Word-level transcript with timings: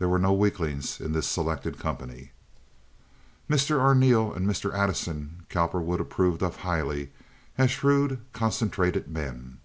There 0.00 0.08
were 0.08 0.18
no 0.18 0.32
weaklings 0.32 1.00
in 1.00 1.12
this 1.12 1.28
selected 1.28 1.78
company. 1.78 2.32
Mr. 3.48 3.78
Arneel 3.80 4.34
and 4.34 4.44
Mr. 4.44 4.74
Addison 4.74 5.46
Cowperwood 5.50 6.00
approved 6.00 6.42
of 6.42 6.56
highly 6.66 7.12
as 7.56 7.70
shrewd, 7.70 8.18
concentrated 8.32 9.06
men. 9.06 9.58